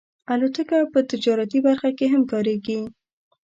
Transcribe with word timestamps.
الوتکه 0.33 0.79
په 0.93 0.99
تجارتي 1.11 1.59
برخه 1.67 1.89
کې 1.97 2.05
کارېږي. 2.31 2.79